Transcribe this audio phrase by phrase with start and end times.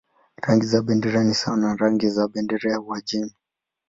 [0.43, 3.33] Rangi za bendera ni sawa na rangi za bendera ya Uajemi.